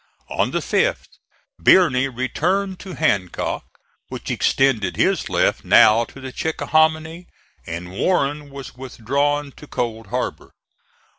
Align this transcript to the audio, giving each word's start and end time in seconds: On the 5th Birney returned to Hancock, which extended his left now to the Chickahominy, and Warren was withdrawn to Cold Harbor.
On 0.31 0.49
the 0.49 0.61
5th 0.61 1.19
Birney 1.59 2.07
returned 2.07 2.79
to 2.79 2.95
Hancock, 2.95 3.65
which 4.07 4.31
extended 4.31 4.97
his 4.97 5.29
left 5.29 5.63
now 5.63 6.05
to 6.05 6.19
the 6.19 6.31
Chickahominy, 6.31 7.27
and 7.67 7.91
Warren 7.91 8.49
was 8.49 8.73
withdrawn 8.73 9.51
to 9.51 9.67
Cold 9.67 10.07
Harbor. 10.07 10.53